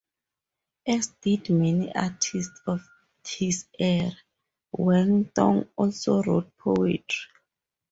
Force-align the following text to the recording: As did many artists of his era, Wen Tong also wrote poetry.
As 0.87 1.13
did 1.21 1.51
many 1.51 1.93
artists 1.93 2.59
of 2.65 2.81
his 3.23 3.65
era, 3.77 4.11
Wen 4.71 5.25
Tong 5.35 5.69
also 5.77 6.23
wrote 6.23 6.57
poetry. 6.57 7.29